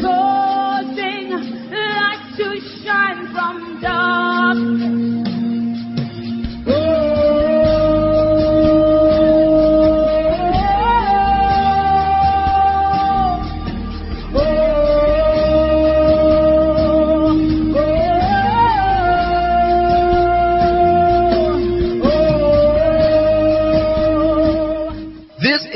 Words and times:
causing 0.00 1.30
light 1.70 2.34
to 2.36 2.60
shine 2.82 3.32
from 3.32 3.80
darkness. 3.80 4.23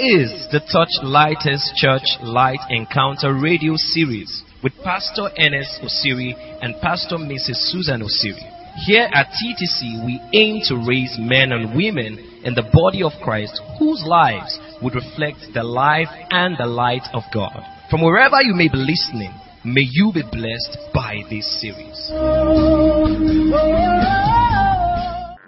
Is 0.09 0.49
the 0.53 0.61
Touch 0.73 0.89
Lighters 1.03 1.61
Church 1.77 2.17
Light 2.23 2.61
Encounter 2.71 3.35
radio 3.35 3.75
series 3.77 4.43
with 4.63 4.73
Pastor 4.83 5.29
Ernest 5.37 5.83
Osiri 5.85 6.33
and 6.63 6.81
Pastor 6.81 7.17
Mrs. 7.17 7.69
Susan 7.69 8.01
Osiri. 8.01 8.41
Here 8.87 9.07
at 9.13 9.27
TTC, 9.37 10.07
we 10.07 10.19
aim 10.33 10.63
to 10.65 10.77
raise 10.89 11.15
men 11.19 11.53
and 11.53 11.77
women 11.77 12.41
in 12.43 12.55
the 12.55 12.65
body 12.73 13.03
of 13.03 13.13
Christ 13.23 13.61
whose 13.79 14.03
lives 14.07 14.59
would 14.83 14.95
reflect 14.95 15.53
the 15.53 15.63
life 15.63 16.09
and 16.31 16.57
the 16.59 16.65
light 16.65 17.05
of 17.13 17.25
God. 17.35 17.61
From 17.91 18.01
wherever 18.01 18.41
you 18.41 18.55
may 18.55 18.69
be 18.69 18.79
listening, 18.79 19.35
may 19.63 19.85
you 19.85 20.11
be 20.15 20.23
blessed 20.23 20.79
by 20.95 21.21
this 21.29 21.61
series. 21.61 22.09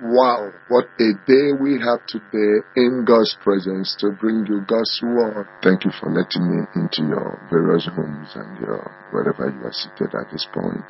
Wow, 0.00 0.48
what 0.68 0.88
a 0.96 1.12
day 1.28 1.52
we 1.60 1.77
have 1.77 2.00
today 2.09 2.64
in 2.74 3.04
God's 3.04 3.36
presence 3.45 3.95
to 4.00 4.16
bring 4.16 4.46
you 4.48 4.64
God's 4.64 4.96
word. 5.04 5.45
Thank 5.62 5.84
you 5.84 5.92
for 5.92 6.09
letting 6.09 6.48
me 6.48 6.64
into 6.73 7.04
your 7.04 7.36
various 7.52 7.84
homes 7.84 8.32
and 8.32 8.48
your 8.64 8.80
wherever 9.12 9.52
you 9.52 9.60
are 9.60 9.76
seated 9.76 10.16
at 10.16 10.32
this 10.32 10.48
point. 10.56 10.88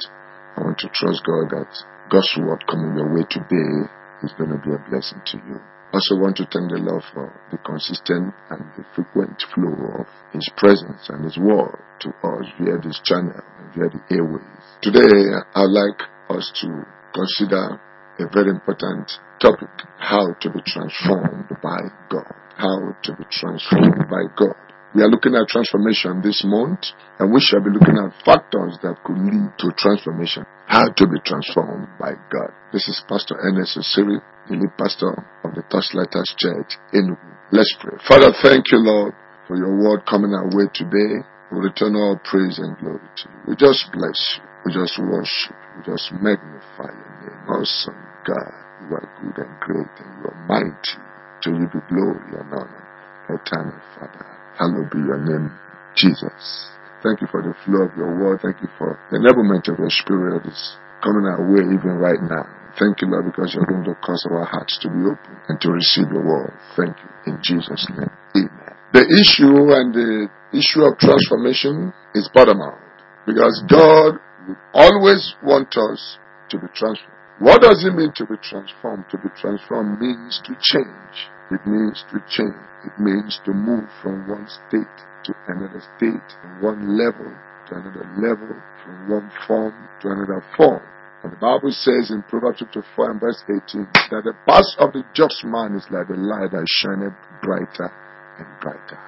I 0.54 0.62
want 0.62 0.78
to 0.78 0.88
trust 0.94 1.26
God 1.26 1.50
that 1.50 1.74
God's 2.06 2.30
word 2.38 2.62
coming 2.70 2.94
your 2.94 3.10
way 3.10 3.26
today 3.26 3.90
is 4.22 4.30
going 4.38 4.54
to 4.54 4.62
be 4.62 4.70
a 4.70 4.82
blessing 4.86 5.18
to 5.34 5.38
you. 5.42 5.58
Also 5.90 6.14
want 6.14 6.38
to 6.38 6.46
thank 6.46 6.70
the 6.70 6.78
Lord 6.78 7.02
for 7.10 7.34
the 7.50 7.58
consistent 7.66 8.30
and 8.54 8.62
the 8.78 8.86
frequent 8.94 9.42
flow 9.50 10.06
of 10.06 10.06
His 10.30 10.46
presence 10.54 11.10
and 11.10 11.26
His 11.26 11.34
word 11.34 11.82
to 12.06 12.14
us 12.22 12.46
via 12.62 12.78
this 12.78 13.02
channel 13.02 13.42
and 13.58 13.74
via 13.74 13.90
the 13.90 14.02
airways. 14.14 14.62
Today, 14.86 15.34
I'd 15.50 15.66
like 15.66 15.98
us 16.30 16.46
to 16.62 16.86
consider 17.10 17.82
a 18.20 18.28
very 18.28 18.50
important 18.50 19.08
topic 19.40 19.72
how 19.98 20.32
to 20.40 20.50
be 20.50 20.60
transformed 20.66 21.48
by 21.62 21.80
God. 22.12 22.32
How 22.56 22.92
to 22.92 23.10
be 23.16 23.24
transformed 23.32 24.04
by 24.12 24.28
God. 24.36 24.56
We 24.94 25.02
are 25.02 25.08
looking 25.08 25.38
at 25.38 25.48
transformation 25.48 26.20
this 26.20 26.42
month, 26.44 26.92
and 27.18 27.32
we 27.32 27.40
shall 27.40 27.62
be 27.62 27.70
looking 27.70 27.96
at 27.96 28.10
factors 28.26 28.76
that 28.82 29.00
could 29.06 29.16
lead 29.16 29.54
to 29.62 29.70
transformation. 29.78 30.44
How 30.66 30.90
to 30.90 31.04
be 31.06 31.16
transformed 31.24 31.88
by 31.98 32.18
God. 32.28 32.50
This 32.72 32.88
is 32.88 33.00
Pastor 33.08 33.38
Ernest 33.38 33.78
Osiri, 33.78 34.18
the 34.50 34.56
lead 34.58 34.74
pastor 34.76 35.14
of 35.46 35.54
the 35.54 35.62
Touchlighters 35.70 36.34
Church 36.36 36.76
in 36.92 37.16
Let's 37.52 37.74
pray. 37.80 37.96
Father, 38.06 38.30
thank 38.42 38.70
you, 38.70 38.78
Lord, 38.78 39.14
for 39.48 39.56
your 39.56 39.74
word 39.78 40.06
coming 40.06 40.34
our 40.34 40.46
way 40.54 40.66
today. 40.74 41.22
We 41.50 41.58
return 41.58 41.96
all 41.96 42.20
praise 42.22 42.58
and 42.58 42.76
glory 42.78 42.98
to 42.98 43.24
you. 43.26 43.38
We 43.48 43.56
just 43.56 43.90
bless 43.92 44.38
you. 44.38 44.44
We 44.66 44.74
just 44.74 44.98
worship. 44.98 45.56
We 45.78 45.92
just 45.92 46.12
magnify 46.12 46.90
your 46.94 47.14
name. 47.22 47.42
Awesome 47.48 48.09
God, 48.30 48.54
you 48.86 48.94
are 48.94 49.08
good 49.18 49.36
and 49.42 49.54
great 49.58 49.90
and 49.98 50.10
you 50.22 50.30
are 50.30 50.38
mighty. 50.46 50.94
To 51.42 51.50
you 51.50 51.66
be 51.66 51.82
glory 51.90 52.38
and 52.38 52.46
honor. 52.54 52.84
Eternal 53.26 53.80
Father, 53.98 54.26
hallowed 54.58 54.90
be 54.90 54.98
your 54.98 55.18
name, 55.18 55.50
Jesus. 55.96 56.70
Thank 57.02 57.22
you 57.22 57.26
for 57.26 57.42
the 57.42 57.54
flow 57.64 57.90
of 57.90 57.96
your 57.96 58.12
word. 58.14 58.40
Thank 58.42 58.62
you 58.62 58.68
for 58.78 58.98
the 59.10 59.18
enablement 59.18 59.66
of 59.72 59.78
your 59.78 59.90
spirit 59.90 60.46
is 60.46 60.76
coming 61.02 61.26
our 61.26 61.42
way 61.42 61.64
even 61.74 61.98
right 61.98 62.20
now. 62.22 62.46
Thank 62.78 63.02
you, 63.02 63.08
Lord, 63.08 63.26
because 63.26 63.54
you're 63.54 63.66
going 63.66 63.84
to 63.84 63.94
cause 63.98 64.22
our 64.30 64.44
hearts 64.44 64.78
to 64.82 64.88
be 64.88 65.00
open 65.02 65.34
and 65.48 65.58
to 65.60 65.70
receive 65.72 66.06
your 66.12 66.22
word. 66.22 66.54
Thank 66.76 66.94
you. 67.02 67.34
In 67.34 67.38
Jesus' 67.42 67.86
name. 67.90 68.14
Amen. 68.36 68.74
The 68.92 69.06
issue 69.10 69.74
and 69.74 69.90
the 69.90 70.28
issue 70.54 70.86
of 70.86 70.98
transformation 70.98 71.92
is 72.14 72.28
paramount 72.34 72.78
because 73.26 73.62
God 73.66 74.18
would 74.46 74.60
always 74.74 75.34
want 75.42 75.74
us 75.76 76.18
to 76.50 76.58
be 76.58 76.66
transformed. 76.74 77.19
What 77.40 77.62
does 77.62 77.82
it 77.88 77.96
mean 77.96 78.12
to 78.16 78.26
be 78.26 78.36
transformed? 78.42 79.08
To 79.10 79.16
be 79.16 79.32
transformed 79.40 79.98
means 79.98 80.42
to 80.44 80.52
change. 80.60 81.14
It 81.50 81.64
means 81.64 82.04
to 82.12 82.20
change. 82.28 82.60
It 82.84 83.00
means 83.00 83.40
to 83.46 83.52
move 83.56 83.88
from 84.02 84.28
one 84.28 84.44
state 84.68 84.96
to 85.24 85.32
another 85.48 85.80
state, 85.96 86.28
from 86.36 86.60
one 86.60 86.98
level 87.00 87.32
to 87.32 87.74
another 87.80 88.04
level, 88.20 88.52
from 88.84 89.08
one 89.08 89.30
form 89.48 89.72
to 90.02 90.08
another 90.08 90.44
form. 90.54 90.82
And 91.24 91.32
the 91.32 91.40
Bible 91.40 91.72
says 91.72 92.10
in 92.10 92.22
Proverbs 92.28 92.60
chapter 92.60 92.84
4 92.94 93.10
and 93.10 93.20
verse 93.20 93.42
18 93.48 93.88
that 94.12 94.24
the 94.24 94.36
path 94.44 94.68
of 94.76 94.92
the 94.92 95.04
just 95.14 95.40
man 95.44 95.76
is 95.76 95.88
like 95.90 96.08
the 96.08 96.20
light 96.20 96.52
that 96.52 96.66
shineth 96.68 97.16
brighter 97.40 97.88
and 98.36 98.48
brighter, 98.60 99.00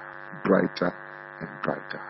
brighter 0.45 0.93
and 1.41 1.51
brighter. 1.61 2.01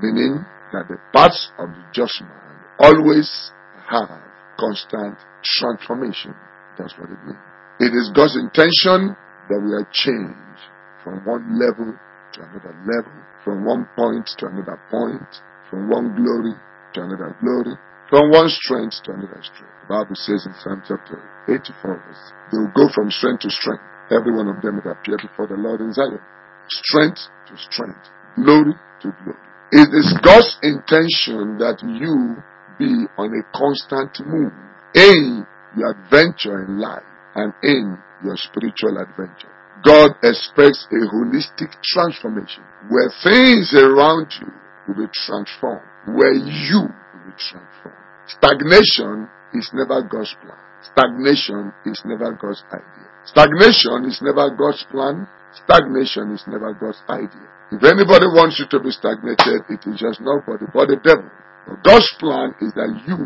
Meaning 0.00 0.46
that 0.72 0.86
the 0.86 0.98
path 1.12 1.34
of 1.58 1.74
the 1.74 1.82
just 1.92 2.22
man 2.22 2.62
always 2.78 3.50
have 3.90 4.33
constant 4.58 5.18
transformation. 5.42 6.34
That's 6.78 6.94
what 6.98 7.10
it 7.10 7.20
means. 7.26 7.42
It 7.80 7.92
is 7.94 8.10
God's 8.14 8.36
intention 8.38 9.16
that 9.50 9.60
we 9.60 9.70
are 9.74 9.86
changed 9.90 10.60
from 11.02 11.20
one 11.26 11.58
level 11.58 11.90
to 11.90 12.38
another 12.42 12.74
level, 12.86 13.12
from 13.44 13.64
one 13.64 13.86
point 13.96 14.26
to 14.38 14.46
another 14.46 14.80
point, 14.90 15.28
from 15.70 15.90
one 15.90 16.14
glory 16.16 16.54
to 16.94 17.02
another 17.02 17.36
glory, 17.42 17.76
from 18.08 18.30
one 18.30 18.48
strength 18.48 19.02
to 19.04 19.12
another 19.12 19.42
strength. 19.42 19.74
The 19.84 19.88
Bible 19.90 20.16
says 20.16 20.46
in 20.46 20.54
Psalm 20.62 20.82
chapter 20.86 21.18
84 21.50 21.98
verse, 21.98 22.24
they 22.50 22.58
will 22.58 22.74
go 22.74 22.88
from 22.94 23.10
strength 23.10 23.42
to 23.42 23.50
strength. 23.50 23.82
Every 24.10 24.32
one 24.32 24.48
of 24.48 24.62
them 24.62 24.80
will 24.80 24.92
appear 24.92 25.16
before 25.18 25.46
the 25.46 25.58
Lord 25.58 25.80
in 25.80 25.92
Zion. 25.92 26.20
Strength 26.68 27.20
to 27.48 27.54
strength, 27.58 28.06
glory 28.36 28.72
to 29.02 29.08
glory. 29.22 29.44
It 29.72 29.90
is 29.92 30.14
God's 30.22 30.56
intention 30.62 31.58
that 31.58 31.82
you 31.82 32.38
be 32.78 33.06
on 33.18 33.32
a 33.34 33.42
constant 33.56 34.10
move 34.26 34.52
in 34.94 35.46
your 35.76 35.90
adventure 35.90 36.64
in 36.64 36.78
life 36.78 37.02
and 37.34 37.52
in 37.62 37.98
your 38.24 38.36
spiritual 38.36 38.98
adventure. 38.98 39.50
God 39.84 40.12
expects 40.22 40.86
a 40.90 41.00
holistic 41.12 41.74
transformation 41.82 42.62
where 42.88 43.10
things 43.22 43.74
around 43.74 44.32
you 44.40 44.48
will 44.88 45.06
be 45.06 45.12
transformed, 45.26 45.84
where 46.06 46.32
you 46.32 46.88
will 46.88 47.24
be 47.26 47.36
transformed. 47.36 48.00
Stagnation 48.26 49.28
is 49.52 49.68
never 49.74 50.00
God's 50.02 50.34
plan. 50.40 50.56
Stagnation 50.92 51.72
is 51.84 52.00
never 52.04 52.32
God's 52.32 52.62
idea. 52.72 53.08
Stagnation 53.26 54.04
is 54.04 54.20
never 54.22 54.50
God's 54.56 54.84
plan. 54.90 55.26
Stagnation 55.64 56.32
is 56.32 56.44
never 56.46 56.72
God's 56.74 57.02
idea. 57.08 57.48
If 57.72 57.82
anybody 57.84 58.26
wants 58.28 58.60
you 58.60 58.66
to 58.68 58.80
be 58.80 58.90
stagnated, 58.90 59.64
it 59.68 59.80
is 59.88 60.00
just 60.00 60.20
nobody 60.20 60.66
but 60.72 60.88
the 60.88 61.00
devil. 61.02 61.28
But 61.66 61.82
God's 61.82 62.12
plan 62.20 62.54
is 62.60 62.72
that 62.74 62.92
you 63.08 63.16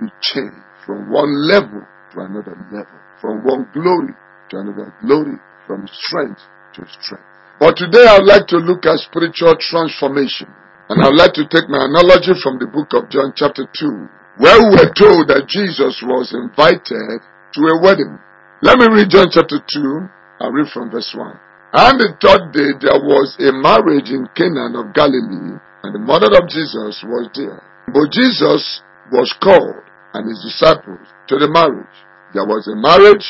be 0.00 0.12
changed 0.20 0.64
from 0.84 1.10
one 1.10 1.32
level 1.48 1.82
to 2.12 2.16
another 2.20 2.56
level, 2.72 2.98
from 3.20 3.44
one 3.44 3.68
glory 3.72 4.14
to 4.50 4.56
another 4.56 4.94
glory, 5.00 5.36
from 5.66 5.88
strength 5.88 6.40
to 6.74 6.84
strength. 7.00 7.24
But 7.58 7.76
today 7.76 8.06
I'd 8.06 8.24
like 8.24 8.46
to 8.48 8.56
look 8.56 8.86
at 8.86 9.00
spiritual 9.00 9.56
transformation. 9.58 10.48
And 10.88 11.04
I'd 11.04 11.20
like 11.20 11.34
to 11.36 11.44
take 11.44 11.68
my 11.68 11.84
analogy 11.84 12.32
from 12.40 12.56
the 12.56 12.64
book 12.64 12.96
of 12.96 13.12
John 13.12 13.36
chapter 13.36 13.68
2, 13.68 14.40
where 14.40 14.56
we 14.56 14.72
were 14.72 14.92
told 14.96 15.28
that 15.28 15.44
Jesus 15.44 16.00
was 16.00 16.32
invited 16.32 17.20
to 17.20 17.60
a 17.68 17.76
wedding. 17.84 18.16
Let 18.64 18.80
me 18.80 18.88
read 18.88 19.12
John 19.12 19.28
chapter 19.28 19.60
2. 19.60 20.40
I'll 20.40 20.54
read 20.54 20.72
from 20.72 20.88
verse 20.88 21.12
1. 21.12 21.28
And 21.76 22.00
the 22.00 22.16
third 22.16 22.56
day 22.56 22.72
there 22.80 22.96
was 23.04 23.36
a 23.36 23.52
marriage 23.52 24.08
in 24.08 24.24
Cana 24.32 24.72
of 24.72 24.96
Galilee, 24.96 25.60
and 25.84 25.92
the 25.92 26.00
mother 26.00 26.32
of 26.32 26.48
Jesus 26.48 27.04
was 27.04 27.28
there. 27.36 27.60
But 27.92 28.12
Jesus 28.12 28.82
was 29.12 29.32
called 29.40 29.84
and 30.14 30.28
his 30.28 30.40
disciples 30.44 31.04
to 31.28 31.38
the 31.38 31.48
marriage. 31.48 31.96
There 32.34 32.44
was 32.44 32.68
a 32.68 32.76
marriage, 32.76 33.24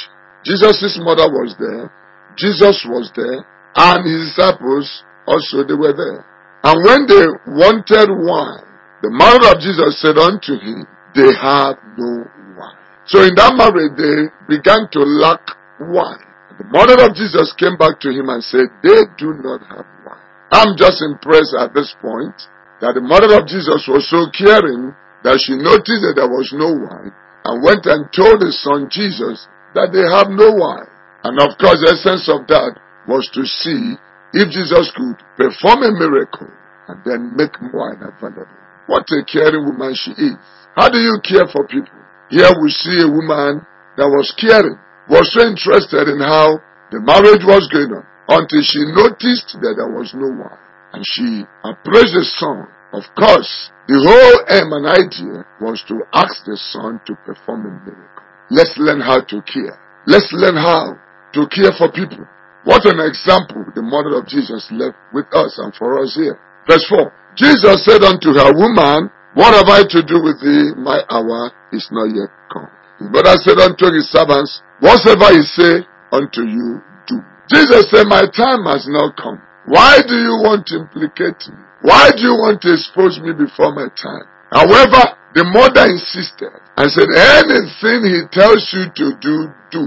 Jesus' 0.45 0.99
mother 1.03 1.31
was 1.31 1.55
there, 1.59 1.91
Jesus 2.39 2.83
was 2.87 3.11
there, 3.15 3.43
and 3.77 3.99
his 4.07 4.35
disciples 4.35 5.05
also 5.27 5.63
they 5.67 5.75
were 5.75 5.95
there. 5.95 6.25
And 6.65 6.77
when 6.83 7.07
they 7.07 7.25
wanted 7.55 8.11
wine, 8.11 8.67
the 9.03 9.15
mother 9.15 9.55
of 9.55 9.63
Jesus 9.63 10.01
said 10.03 10.19
unto 10.19 10.59
him, 10.59 10.83
They 11.15 11.31
have 11.39 11.79
no 11.95 12.27
wine. 12.59 12.79
So 13.07 13.23
in 13.23 13.35
that 13.39 13.55
marriage 13.55 13.95
they 13.95 14.31
began 14.51 14.91
to 14.91 15.01
lack 15.07 15.43
wine. 15.79 16.27
The 16.59 16.67
mother 16.67 16.99
of 17.07 17.15
Jesus 17.15 17.55
came 17.55 17.79
back 17.79 18.03
to 18.03 18.11
him 18.11 18.27
and 18.31 18.43
said, 18.43 18.67
They 18.83 19.07
do 19.15 19.39
not 19.39 19.63
have 19.71 19.87
wine. 20.03 20.27
I'm 20.51 20.75
just 20.75 20.99
impressed 21.03 21.55
at 21.55 21.71
this 21.75 21.95
point 22.03 22.35
that 22.81 22.95
the 22.95 23.03
mother 23.03 23.35
of 23.35 23.47
Jesus 23.47 23.87
was 23.91 24.07
so 24.07 24.31
caring 24.31 24.95
that 25.27 25.39
she 25.43 25.59
noticed 25.59 26.03
that 26.07 26.15
there 26.15 26.31
was 26.31 26.51
no 26.55 26.71
wine 26.71 27.11
and 27.45 27.65
went 27.65 27.87
and 27.87 28.07
told 28.15 28.39
his 28.43 28.55
son 28.63 28.87
Jesus 28.87 29.51
that 29.75 29.91
they 29.91 30.07
have 30.07 30.31
no 30.31 30.55
wine. 30.55 30.87
And 31.27 31.43
of 31.43 31.59
course, 31.59 31.83
the 31.83 31.99
essence 31.99 32.31
of 32.31 32.47
that 32.47 32.79
was 33.11 33.27
to 33.35 33.43
see 33.43 33.99
if 34.33 34.47
Jesus 34.55 34.93
could 34.95 35.19
perform 35.35 35.83
a 35.83 35.93
miracle 35.93 36.47
and 36.87 36.99
then 37.03 37.35
make 37.35 37.53
wine 37.75 37.99
available. 37.99 38.47
what 38.87 39.05
a 39.11 39.21
caring 39.27 39.67
woman 39.67 39.93
she 39.95 40.13
is. 40.17 40.39
How 40.77 40.89
do 40.89 40.99
you 40.99 41.19
care 41.21 41.45
for 41.51 41.67
people? 41.67 41.99
Here 42.31 42.49
we 42.63 42.71
see 42.71 43.03
a 43.03 43.11
woman 43.11 43.67
that 43.97 44.09
was 44.09 44.33
caring, 44.39 44.79
was 45.11 45.27
so 45.35 45.43
interested 45.43 46.09
in 46.09 46.21
how 46.23 46.63
the 46.95 47.01
marriage 47.03 47.45
was 47.45 47.67
going 47.69 47.93
on 47.93 48.05
until 48.29 48.63
she 48.63 48.81
noticed 48.95 49.57
that 49.61 49.75
there 49.77 49.93
was 49.93 50.13
no 50.15 50.29
one. 50.31 50.68
And 50.93 51.05
she 51.05 51.45
approached 51.65 52.15
the 52.17 52.25
son. 52.39 52.67
Of 52.93 53.05
course, 53.15 53.71
the 53.87 54.01
whole 54.01 54.39
aim 54.49 54.73
and 54.73 54.87
idea 54.89 55.45
was 55.61 55.85
to 55.89 56.01
ask 56.13 56.45
the 56.49 56.57
son 56.57 57.01
to 57.05 57.13
perform 57.25 57.69
a 57.69 57.73
miracle. 57.85 58.25
Let's 58.51 58.73
learn 58.81 59.01
how 59.01 59.21
to 59.21 59.43
care. 59.45 59.77
Let's 60.09 60.33
learn 60.33 60.57
how 60.57 60.97
to 61.37 61.41
care 61.53 61.73
for 61.77 61.93
people. 61.93 62.25
What 62.65 62.89
an 62.89 63.01
example 63.05 63.65
the 63.77 63.85
mother 63.85 64.17
of 64.17 64.27
Jesus 64.27 64.69
left 64.73 64.97
with 65.13 65.29
us 65.37 65.61
and 65.61 65.73
for 65.77 66.01
us 66.01 66.17
here. 66.17 66.41
Verse 66.65 66.85
4. 66.89 67.13
Jesus 67.37 67.85
said 67.85 68.01
unto 68.05 68.33
her, 68.33 68.53
Woman, 68.57 69.13
what 69.37 69.53
have 69.53 69.69
I 69.69 69.85
to 69.85 70.01
do 70.03 70.21
with 70.25 70.41
thee? 70.41 70.73
My 70.77 71.05
hour 71.09 71.53
is 71.73 71.87
not 71.93 72.09
yet 72.13 72.33
come. 72.53 72.69
His 72.99 73.09
brother 73.09 73.37
said 73.41 73.61
unto 73.61 73.93
his 73.93 74.09
servants, 74.11 74.61
Whatsoever 74.81 75.33
he 75.37 75.43
say 75.45 75.87
unto 76.13 76.43
you, 76.43 76.81
do. 77.07 77.21
Jesus 77.53 77.89
said, 77.93 78.09
My 78.09 78.25
time 78.29 78.65
has 78.67 78.89
not 78.89 79.17
come. 79.17 79.41
Why 79.69 80.01
do 80.01 80.17
you 80.17 80.41
want 80.41 80.65
to 80.73 80.81
implicate 80.81 81.45
me? 81.45 81.61
Why 81.85 82.09
do 82.11 82.25
you 82.25 82.35
want 82.41 82.65
to 82.65 82.73
expose 82.73 83.21
me 83.21 83.37
before 83.37 83.77
my 83.77 83.93
time? 83.93 84.25
However, 84.49 85.13
the 85.37 85.45
mother 85.45 85.85
insisted 85.93 86.57
and 86.81 86.89
said, 86.89 87.05
anything 87.13 88.09
he 88.09 88.25
tells 88.33 88.65
you 88.73 88.89
to 88.89 89.07
do, 89.21 89.53
do. 89.69 89.85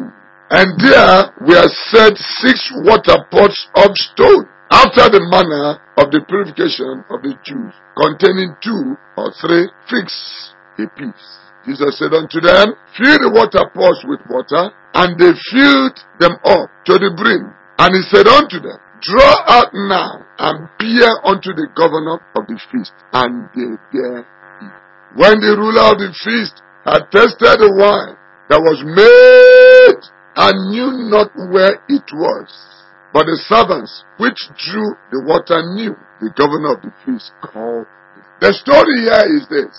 And 0.53 0.69
there 0.77 1.33
were 1.41 1.67
set 1.89 2.13
six 2.45 2.69
water 2.85 3.25
pots 3.33 3.57
of 3.73 3.89
stone 3.97 4.45
after 4.69 5.09
the 5.09 5.23
manner 5.33 5.81
of 5.97 6.13
the 6.13 6.21
purification 6.29 7.03
of 7.09 7.25
the 7.25 7.33
Jews, 7.41 7.73
containing 7.97 8.53
two 8.61 8.95
or 9.17 9.33
three 9.41 9.65
firkins 9.89 10.53
apiece. 10.77 11.25
Jesus 11.65 11.97
said 11.97 12.13
unto 12.13 12.41
them, 12.41 12.73
Fill 12.97 13.17
the 13.17 13.31
water 13.33 13.65
pots 13.73 14.01
with 14.05 14.21
water, 14.29 14.69
and 14.93 15.17
they 15.17 15.33
filled 15.51 15.97
them 16.19 16.37
up 16.45 16.69
to 16.85 17.01
the 17.01 17.13
brim. 17.17 17.53
And 17.77 17.97
he 17.97 18.01
said 18.09 18.27
unto 18.27 18.61
them, 18.61 18.77
Draw 19.01 19.35
out 19.49 19.73
now 19.73 20.21
and 20.37 20.69
bear 20.77 21.25
unto 21.25 21.53
the 21.57 21.67
governor 21.73 22.21
of 22.35 22.45
the 22.45 22.59
feast. 22.69 22.93
And 23.13 23.49
they. 23.53 23.73
When 25.17 25.41
the 25.41 25.57
ruler 25.57 25.91
of 25.91 25.97
the 25.97 26.13
feast 26.23 26.61
had 26.85 27.09
tasted 27.09 27.59
the 27.59 27.73
wine 27.73 28.15
that 28.47 28.61
was 28.61 28.79
made 28.85 30.01
and 30.37 30.55
knew 30.69 31.09
not 31.09 31.33
where 31.49 31.81
it 31.89 32.07
was, 32.13 32.49
but 33.11 33.25
the 33.25 33.35
servants 33.49 34.05
which 34.17 34.37
drew 34.55 34.95
the 35.11 35.25
water 35.25 35.59
knew, 35.75 35.97
the 36.21 36.31
governor 36.37 36.77
of 36.77 36.81
the 36.85 36.93
feast 37.03 37.33
called. 37.41 37.89
The 38.39 38.53
story 38.53 39.03
here 39.03 39.27
is 39.35 39.49
this. 39.49 39.75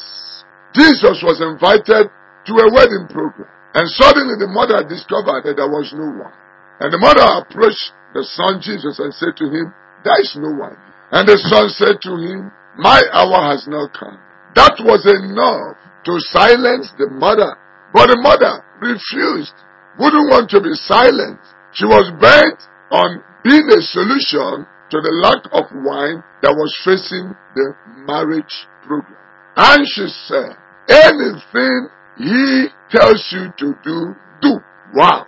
Jesus 0.75 1.23
was 1.23 1.41
invited 1.41 2.11
to 2.11 2.53
a 2.59 2.69
wedding 2.75 3.07
program. 3.09 3.49
And 3.73 3.89
suddenly 3.97 4.37
the 4.37 4.51
mother 4.53 4.85
discovered 4.85 5.49
that 5.49 5.57
there 5.57 5.71
was 5.71 5.89
no 5.97 6.27
one. 6.27 6.35
And 6.81 6.93
the 6.93 7.01
mother 7.01 7.25
approached 7.25 7.95
the 8.15 8.25
son 8.25 8.61
Jesus 8.61 8.99
and 8.99 9.13
said 9.15 9.37
to 9.37 9.47
him, 9.49 9.73
There 10.05 10.21
is 10.21 10.37
no 10.37 10.53
one. 10.53 10.77
And 11.11 11.29
the 11.29 11.37
son 11.49 11.69
said 11.69 12.01
to 12.09 12.17
him, 12.17 12.53
My 12.77 13.01
hour 13.13 13.53
has 13.53 13.67
not 13.69 13.93
come. 13.93 14.19
That 14.55 14.77
was 14.81 15.05
enough 15.09 15.77
to 16.05 16.15
silence 16.33 16.93
the 16.99 17.09
mother. 17.09 17.57
But 17.93 18.09
the 18.09 18.21
mother 18.21 18.65
refused, 18.81 19.53
wouldn't 19.99 20.33
want 20.33 20.49
to 20.51 20.61
be 20.61 20.73
silenced. 20.75 21.53
She 21.73 21.85
was 21.85 22.09
bent 22.21 22.61
on 22.91 23.23
being 23.45 23.69
a 23.69 23.81
solution 23.81 24.67
to 24.93 25.01
the 25.01 25.15
lack 25.25 25.45
of 25.53 25.73
wine 25.73 26.23
that 26.43 26.53
was 26.53 26.73
facing 26.85 27.33
the 27.55 27.75
marriage 28.05 28.69
program. 28.85 29.17
And 29.57 29.85
she 29.89 30.09
said, 30.29 30.57
Anything 30.89 31.89
he 32.19 32.69
tells 32.91 33.25
you 33.33 33.53
to 33.57 33.75
do, 33.85 34.15
do. 34.41 34.61
Wow. 34.95 35.27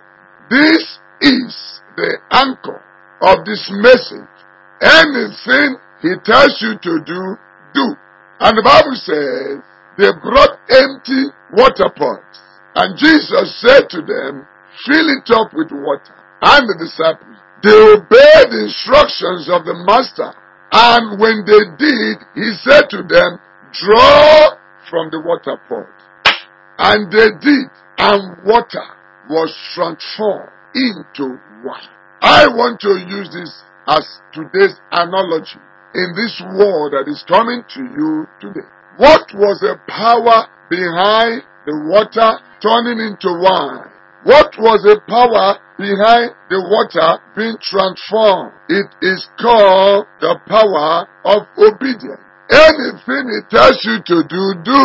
This 0.49 0.99
is 1.21 1.64
anchor 2.35 2.83
of 3.21 3.45
this 3.45 3.63
message. 3.71 4.35
Anything 4.81 5.79
he 6.01 6.13
tells 6.23 6.59
you 6.59 6.75
to 6.75 6.93
do, 7.05 7.21
do. 7.73 7.85
And 8.39 8.57
the 8.59 8.65
Bible 8.65 8.97
says 8.99 9.63
they 9.97 10.11
brought 10.19 10.59
empty 10.67 11.31
water 11.55 11.89
pots. 11.95 12.39
And 12.75 12.99
Jesus 12.99 13.55
said 13.63 13.87
to 13.95 14.03
them, 14.03 14.45
fill 14.85 15.07
it 15.07 15.31
up 15.31 15.55
with 15.55 15.71
water. 15.71 16.15
And 16.43 16.67
the 16.67 16.75
disciples, 16.75 17.39
they 17.63 17.71
obeyed 17.71 18.51
the 18.51 18.67
instructions 18.67 19.47
of 19.47 19.63
the 19.63 19.79
master. 19.87 20.35
And 20.75 21.15
when 21.17 21.47
they 21.47 21.63
did, 21.79 22.19
he 22.35 22.51
said 22.67 22.91
to 22.91 23.01
them, 23.07 23.39
draw 23.71 24.59
from 24.91 25.09
the 25.09 25.23
water 25.23 25.55
pot. 25.69 25.87
And 26.77 27.07
they 27.07 27.31
did. 27.39 27.71
And 27.97 28.43
water 28.43 28.83
was 29.29 29.55
transformed 29.73 30.51
into 30.75 31.39
wine. 31.63 31.94
I 32.25 32.49
want 32.49 32.81
to 32.81 32.97
use 33.05 33.29
this 33.29 33.53
as 33.85 34.01
today's 34.33 34.73
analogy 34.89 35.61
in 35.93 36.09
this 36.17 36.41
war 36.57 36.89
that 36.89 37.05
is 37.05 37.21
coming 37.29 37.61
to 37.61 37.81
you 37.85 38.25
today. 38.41 38.65
What 38.97 39.29
was 39.37 39.61
the 39.61 39.77
power 39.85 40.49
behind 40.65 41.45
the 41.69 41.77
water 41.85 42.41
turning 42.65 42.97
into 42.97 43.29
wine? 43.29 43.93
What 44.25 44.57
was 44.57 44.81
the 44.81 44.97
power 45.05 45.61
behind 45.77 46.33
the 46.49 46.65
water 46.65 47.21
being 47.37 47.61
transformed? 47.61 48.57
It 48.73 48.89
is 49.05 49.21
called 49.37 50.09
the 50.17 50.41
power 50.49 51.05
of 51.29 51.45
obedience. 51.61 52.25
Anything 52.49 53.37
he 53.37 53.41
tells 53.53 53.77
you 53.85 54.01
to 54.01 54.17
do, 54.25 54.43
do. 54.65 54.81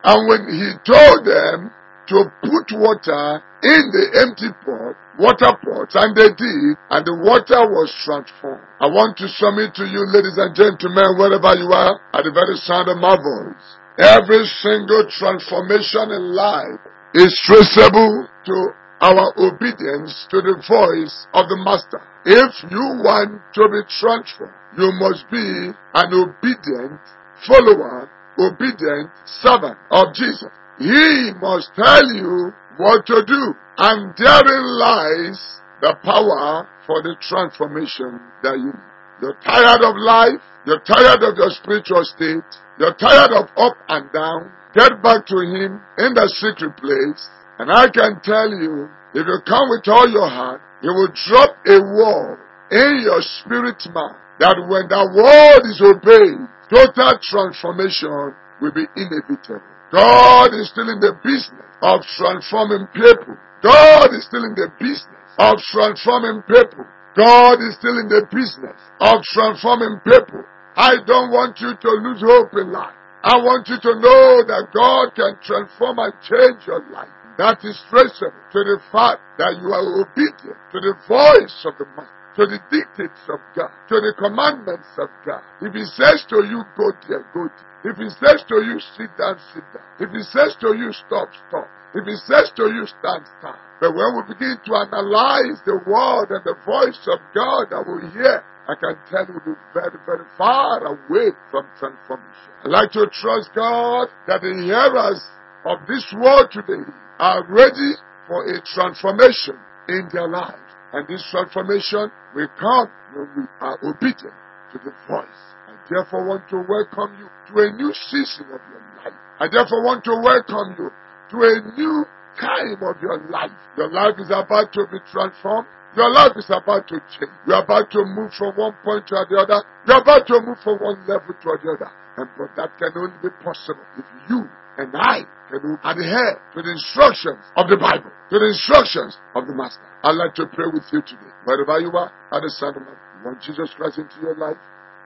And 0.00 0.18
when 0.32 0.48
he 0.48 0.80
told 0.88 1.28
them 1.28 1.76
to 2.10 2.26
put 2.42 2.66
water 2.74 3.38
in 3.62 3.82
the 3.94 4.04
empty 4.26 4.50
pot, 4.66 4.98
water 5.14 5.54
pots, 5.62 5.94
and 5.94 6.10
they 6.18 6.34
did, 6.34 6.74
and 6.90 7.02
the 7.06 7.14
water 7.22 7.62
was 7.70 7.86
transformed. 8.02 8.66
I 8.82 8.90
want 8.90 9.14
to 9.22 9.30
submit 9.30 9.78
to 9.78 9.86
you, 9.86 10.02
ladies 10.10 10.34
and 10.34 10.50
gentlemen, 10.50 11.14
wherever 11.14 11.54
you 11.54 11.70
are, 11.70 12.02
at 12.10 12.26
the 12.26 12.34
very 12.34 12.58
sound 12.66 12.90
of 12.90 12.98
my 12.98 13.14
voice. 13.14 13.66
Every 14.00 14.42
single 14.58 15.06
transformation 15.06 16.10
in 16.10 16.34
life 16.34 16.82
is 17.14 17.30
traceable 17.46 18.26
to 18.26 18.56
our 19.00 19.30
obedience 19.38 20.26
to 20.34 20.42
the 20.42 20.58
voice 20.66 21.14
of 21.32 21.46
the 21.46 21.58
Master. 21.62 22.02
If 22.26 22.52
you 22.68 22.84
want 23.00 23.38
to 23.54 23.62
be 23.70 23.80
transformed, 24.02 24.56
you 24.76 24.90
must 24.98 25.24
be 25.30 25.72
an 25.94 26.10
obedient 26.10 27.00
follower, 27.46 28.10
obedient 28.38 29.10
servant 29.42 29.78
of 29.90 30.12
Jesus. 30.14 30.52
He 30.80 31.36
must 31.36 31.68
tell 31.76 32.08
you 32.16 32.52
what 32.78 33.04
to 33.06 33.20
do. 33.26 33.54
And 33.76 34.16
therein 34.16 34.64
lies 34.80 35.38
the 35.84 35.94
power 36.02 36.68
for 36.86 37.02
the 37.02 37.16
transformation 37.20 38.20
that 38.42 38.56
you 38.56 38.72
need. 38.72 38.90
You're 39.20 39.40
tired 39.44 39.84
of 39.84 39.94
life. 40.00 40.40
You're 40.64 40.80
tired 40.80 41.20
of 41.20 41.36
your 41.36 41.52
spiritual 41.52 42.00
state. 42.04 42.48
You're 42.80 42.96
tired 42.96 43.32
of 43.36 43.52
up 43.60 43.76
and 43.88 44.08
down. 44.12 44.52
Get 44.72 45.02
back 45.04 45.28
to 45.28 45.36
Him 45.44 45.84
in 46.00 46.16
the 46.16 46.26
secret 46.40 46.76
place. 46.80 47.28
And 47.60 47.68
I 47.68 47.92
can 47.92 48.20
tell 48.24 48.48
you, 48.48 48.88
if 49.12 49.28
you 49.28 49.38
come 49.44 49.68
with 49.68 49.84
all 49.88 50.08
your 50.08 50.28
heart, 50.28 50.64
He 50.80 50.88
will 50.88 51.12
drop 51.28 51.60
a 51.68 51.76
word 51.76 52.40
in 52.72 53.04
your 53.04 53.20
spirit 53.20 53.84
man 53.92 54.16
that 54.40 54.56
when 54.64 54.88
that 54.88 55.08
word 55.12 55.62
is 55.68 55.76
obeyed, 55.84 56.40
total 56.72 57.12
transformation 57.20 58.32
will 58.62 58.72
be 58.72 58.88
inevitable. 58.96 59.60
God 59.92 60.54
is 60.54 60.70
still 60.70 60.88
in 60.88 61.00
the 61.02 61.18
business 61.22 61.70
of 61.82 62.00
transforming 62.16 62.86
people. 62.94 63.34
God 63.62 64.14
is 64.14 64.24
still 64.24 64.44
in 64.46 64.54
the 64.54 64.70
business 64.78 65.26
of 65.38 65.58
transforming 65.74 66.42
people. 66.46 66.86
God 67.18 67.58
is 67.58 67.74
still 67.76 67.98
in 67.98 68.08
the 68.08 68.22
business 68.30 68.78
of 69.02 69.18
transforming 69.34 69.98
people. 70.06 70.46
I 70.76 71.02
don't 71.04 71.34
want 71.34 71.58
you 71.58 71.74
to 71.74 71.90
lose 72.06 72.22
hope 72.22 72.54
in 72.54 72.70
life. 72.70 72.94
I 73.22 73.36
want 73.36 73.68
you 73.68 73.76
to 73.76 73.92
know 74.00 74.46
that 74.46 74.72
God 74.72 75.12
can 75.12 75.36
transform 75.44 75.98
and 75.98 76.14
change 76.24 76.64
your 76.64 76.80
life. 76.88 77.10
That 77.36 77.60
is 77.64 77.76
traceable 77.90 78.36
to 78.52 78.60
the 78.64 78.78
fact 78.92 79.20
that 79.36 79.58
you 79.60 79.68
are 79.72 79.84
obedient 80.04 80.60
to 80.72 80.78
the 80.80 80.94
voice 81.08 81.56
of 81.66 81.74
the 81.76 81.84
man, 81.96 82.08
to 82.36 82.46
the 82.46 82.60
dictates 82.70 83.22
of 83.28 83.40
God, 83.56 83.70
to 83.88 84.00
the 84.00 84.14
commandments 84.16 84.88
of 84.98 85.08
God. 85.26 85.42
If 85.60 85.74
He 85.74 85.84
says 85.84 86.24
to 86.30 86.44
you, 86.46 86.62
go 86.76 86.92
there, 87.08 87.26
go 87.34 87.48
there. 87.48 87.70
If 87.82 87.96
he 87.96 88.10
says 88.20 88.44
to 88.48 88.60
you, 88.60 88.76
sit 88.96 89.08
down, 89.16 89.40
sit 89.54 89.64
down. 89.72 89.84
If 89.98 90.10
he 90.12 90.20
says 90.28 90.54
to 90.60 90.76
you, 90.76 90.92
stop, 90.92 91.32
stop. 91.48 91.68
If 91.94 92.04
he 92.04 92.16
says 92.28 92.52
to 92.56 92.68
you, 92.68 92.84
stand, 92.84 93.24
stand. 93.40 93.56
But 93.80 93.96
when 93.96 94.20
we 94.20 94.34
begin 94.34 94.60
to 94.66 94.72
analyze 94.76 95.58
the 95.64 95.80
word 95.88 96.28
and 96.28 96.44
the 96.44 96.60
voice 96.68 97.00
of 97.08 97.18
God 97.32 97.72
that 97.72 97.84
we 97.88 98.04
hear, 98.12 98.44
I 98.68 98.74
can 98.76 99.00
tell 99.08 99.26
you 99.26 99.40
we're 99.46 99.56
very, 99.72 99.96
very 100.04 100.28
far 100.36 100.84
away 100.84 101.32
from 101.50 101.66
transformation. 101.80 102.52
I 102.64 102.68
like 102.68 102.92
to 102.92 103.08
trust 103.10 103.48
God 103.56 104.08
that 104.28 104.42
the 104.42 104.52
hearers 104.60 105.24
of 105.64 105.80
this 105.88 106.04
word 106.12 106.52
today 106.52 106.84
are 107.18 107.44
ready 107.48 107.96
for 108.28 108.44
a 108.44 108.60
transformation 108.76 109.56
in 109.88 110.08
their 110.12 110.28
lives. 110.28 110.69
And 110.92 111.06
this 111.06 111.24
transformation 111.30 112.10
will 112.34 112.48
come 112.58 112.90
when 113.14 113.28
we 113.36 113.44
are 113.60 113.78
obedient 113.82 114.34
to 114.72 114.78
the 114.84 114.92
voice 115.08 115.50
I 115.70 115.74
therefore 115.88 116.26
want 116.26 116.48
to 116.50 116.62
welcome 116.66 117.18
you 117.18 117.26
to 117.26 117.62
a 117.62 117.72
new 117.74 117.92
season 118.10 118.46
of 118.54 118.60
your 118.70 118.82
life. 119.02 119.14
I 119.40 119.46
therefore 119.50 119.82
want 119.82 120.04
to 120.04 120.14
welcome 120.22 120.74
you 120.78 120.90
to 121.30 121.36
a 121.42 121.54
new 121.74 122.06
time 122.38 122.78
of 122.82 123.02
your 123.02 123.18
life. 123.30 123.50
Your 123.76 123.90
life 123.90 124.14
is 124.18 124.30
about 124.30 124.72
to 124.74 124.86
be 124.86 124.98
transformed. 125.10 125.66
Your 125.96 126.12
life 126.14 126.32
is 126.36 126.46
about 126.46 126.86
to 126.88 127.02
change. 127.10 127.32
You're 127.46 127.62
about 127.62 127.90
to 127.90 128.04
move 128.04 128.30
from 128.38 128.54
one 128.54 128.74
point 128.84 129.06
to 129.08 129.18
the 129.28 129.36
other. 129.36 129.62
You're 129.86 130.00
about 130.00 130.26
to 130.28 130.40
move 130.42 130.58
from 130.62 130.78
one 130.78 131.02
level 131.06 131.34
to 131.34 131.58
the 131.58 131.70
other. 131.74 131.90
And 132.18 132.28
but 132.38 132.54
that 132.54 132.78
can 132.78 132.92
only 132.94 133.18
be 133.22 133.30
possible 133.42 133.82
if 133.98 134.06
you 134.30 134.46
and 134.78 134.94
I 134.94 135.26
can 135.50 135.78
adhere 135.82 136.38
to 136.54 136.62
the 136.62 136.70
instructions 136.70 137.42
of 137.56 137.66
the 137.66 137.76
Bible, 137.76 138.10
to 138.30 138.36
the 138.38 138.48
instructions 138.54 139.18
of 139.34 139.46
the 139.46 139.54
Master. 139.54 139.82
I'd 140.04 140.14
like 140.14 140.34
to 140.38 140.46
pray 140.46 140.70
with 140.70 140.86
you 140.92 141.02
today. 141.02 141.32
Wherever 141.44 141.80
you 141.80 141.90
are, 141.90 142.10
at 142.30 142.40
the 142.40 142.50
sound 142.54 142.76
of 142.76 142.82
my 142.86 142.94
you 142.94 143.26
want 143.26 143.42
Jesus 143.42 143.68
Christ 143.76 143.98
into 143.98 144.16
your 144.22 144.36
life, 144.36 144.56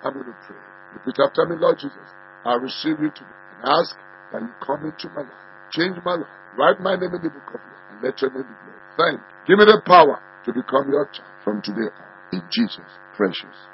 I'm 0.05 0.15
going 0.15 0.27
to 0.27 0.37
pray. 0.47 0.61
Repeat 0.95 1.19
after 1.19 1.47
me, 1.47 1.57
Lord 1.59 1.79
Jesus. 1.81 2.07
I 2.45 2.55
receive 2.61 3.01
you 3.01 3.11
today 3.11 3.41
and 3.59 3.73
ask 3.73 3.97
that 4.31 4.43
you 4.43 4.53
come 4.63 4.85
into 4.85 5.09
my 5.17 5.27
life, 5.27 5.45
change 5.73 5.97
my 6.05 6.15
life, 6.15 6.31
write 6.55 6.79
my 6.79 6.95
name 6.95 7.11
in 7.17 7.23
the 7.25 7.33
book 7.33 7.49
of 7.57 7.61
life, 7.65 7.85
and 7.91 7.99
let 8.05 8.21
your 8.21 8.31
name 8.31 8.47
be 8.47 8.55
glorified. 8.55 8.95
Thank. 8.95 9.19
Give 9.49 9.59
me 9.59 9.65
the 9.65 9.83
power 9.83 10.21
to 10.45 10.53
become 10.53 10.93
your 10.93 11.09
child 11.11 11.35
from 11.43 11.63
today 11.63 11.91
on. 11.91 12.39
In 12.39 12.43
Jesus' 12.53 12.87
precious. 13.17 13.74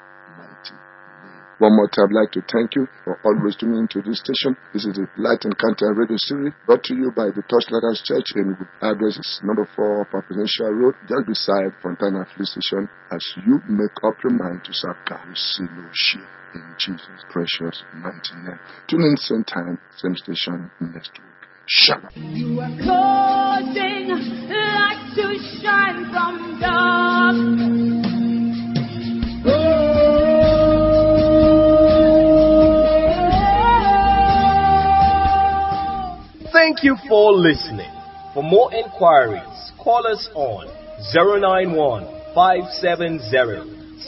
One 1.61 1.75
more 1.75 1.87
time, 1.89 2.09
I'd 2.09 2.25
like 2.25 2.31
to 2.31 2.41
thank 2.51 2.73
you 2.73 2.87
for 3.05 3.21
always 3.23 3.55
tuning 3.55 3.85
into 3.85 4.01
this 4.01 4.17
station. 4.17 4.57
This 4.73 4.83
is 4.83 4.97
the 4.97 5.05
Light 5.21 5.45
and 5.45 5.53
Encounter 5.53 5.93
Radio 5.93 6.17
Series 6.17 6.53
brought 6.65 6.81
to 6.85 6.95
you 6.95 7.11
by 7.15 7.29
the 7.29 7.45
Torchlighters 7.45 8.01
Church 8.01 8.33
in 8.33 8.57
address 8.81 9.21
is 9.21 9.41
number 9.43 9.69
4 9.75 10.05
Presidential 10.09 10.73
Road, 10.73 10.95
just 11.05 11.27
beside 11.27 11.69
Fontana 11.83 12.25
Police 12.33 12.57
Station. 12.57 12.89
As 13.13 13.21
you 13.45 13.61
make 13.69 13.93
up 14.01 14.17
your 14.23 14.33
mind 14.33 14.65
to 14.65 14.73
serve 14.73 14.97
God, 15.05 15.21
you 15.29 15.35
see 15.35 15.69
no 15.69 15.85
shame 15.93 16.25
in 16.55 16.65
Jesus' 16.79 17.29
precious 17.29 17.83
mighty 17.93 18.41
name. 18.41 18.57
Tune 18.89 19.05
in 19.05 19.15
same 19.17 19.43
time, 19.43 19.77
same 19.97 20.15
station 20.17 20.71
next 20.81 21.13
week. 21.13 21.45
Shalom. 21.67 22.09
You 22.17 22.59
are 22.59 23.61
to 25.13 25.37
shine 25.61 26.09
from 26.09 26.59
darkness. 26.59 27.90
Thank 36.71 36.85
you 36.85 36.95
for 37.09 37.33
listening. 37.33 37.91
For 38.33 38.41
more 38.41 38.73
inquiries, 38.73 39.73
call 39.77 40.07
us 40.07 40.29
on 40.33 40.67
091 41.13 42.05
570 42.33 43.19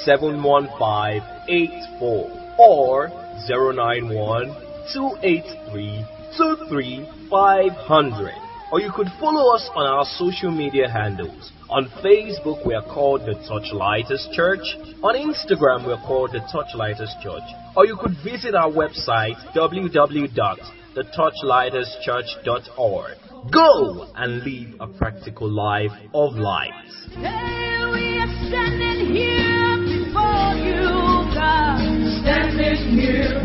71584 0.05 2.55
or 2.57 3.09
091 3.49 4.55
283 4.93 6.05
23500. 6.37 8.31
Or 8.71 8.79
you 8.79 8.93
could 8.95 9.09
follow 9.19 9.53
us 9.53 9.69
on 9.75 9.85
our 9.85 10.05
social 10.05 10.49
media 10.49 10.89
handles. 10.89 11.51
On 11.69 11.89
Facebook, 11.99 12.65
we 12.65 12.75
are 12.75 12.81
called 12.81 13.25
the 13.25 13.35
Touchlighters 13.43 14.31
Church. 14.31 14.63
On 15.03 15.15
Instagram, 15.19 15.85
we 15.85 15.91
are 15.91 16.01
called 16.07 16.31
the 16.31 16.39
Touchlighters 16.47 17.11
Church. 17.21 17.43
Or 17.75 17.85
you 17.85 17.97
could 17.99 18.15
visit 18.23 18.55
our 18.55 18.71
website 18.71 19.35
www.thetouchlighterschurch.org. 20.95 23.17
Go 23.51 24.07
and 24.15 24.41
live 24.43 24.75
a 24.79 24.87
practical 24.87 25.49
life 25.49 25.91
of 26.13 26.35
light. 26.35 26.71
Hey, 27.15 27.79
we 27.91 28.19
are 28.19 28.27
standing 28.47 29.07
here 29.13 29.77
before 30.05 30.53
you, 30.55 30.83
God. 31.33 31.79
Standing 32.21 32.99
here 32.99 33.42